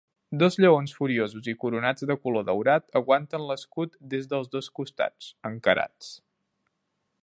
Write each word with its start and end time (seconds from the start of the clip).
Dos 0.43 0.55
lleons 0.63 0.93
furiosos 0.99 1.49
i 1.53 1.55
coronats 1.65 2.07
de 2.11 2.15
color 2.23 2.47
daurat 2.49 2.99
aguanten 3.03 3.47
l'escut 3.51 4.01
des 4.15 4.27
dels 4.33 4.53
dos 4.57 4.75
costats, 4.81 5.33
encarats. 5.53 6.15